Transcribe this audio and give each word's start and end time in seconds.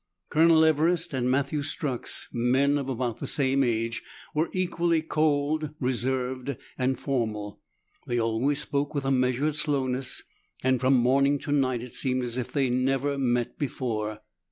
Colonel 0.31 0.65
Everest 0.65 1.13
and 1.13 1.29
Matthew 1.29 1.59
Strux, 1.61 2.25
men 2.33 2.79
of 2.79 2.89
about 2.89 3.19
the 3.19 3.27
same 3.27 3.63
age, 3.63 4.01
were 4.33 4.49
equally 4.51 5.03
cold, 5.03 5.75
reserved, 5.79 6.57
and 6.75 6.97
formal; 6.97 7.61
they 8.07 8.17
always 8.17 8.57
spoke 8.57 8.95
with 8.95 9.05
a 9.05 9.11
measured 9.11 9.57
slowness, 9.57 10.23
and 10.63 10.81
from 10.81 10.95
morning 10.95 11.37
to 11.41 11.51
night 11.51 11.83
it 11.83 11.93
seemed 11.93 12.23
as 12.23 12.35
if 12.39 12.51
they 12.51 12.63
had 12.63 12.73
never 12.73 13.15
met 13.19 13.59
before. 13.59 14.21